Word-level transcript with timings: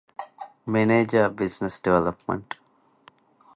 މެނޭޖަރ، 0.71 1.27
ބިޒްނަސް 1.37 1.79
ޑިވެލޮޕްމަންޓް 1.83 2.53